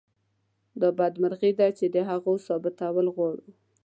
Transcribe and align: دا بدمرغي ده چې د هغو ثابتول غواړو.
دا 0.81 0.89
بدمرغي 0.99 1.51
ده 1.59 1.67
چې 1.77 1.85
د 1.95 1.97
هغو 2.09 2.33
ثابتول 2.47 3.07
غواړو. 3.15 3.47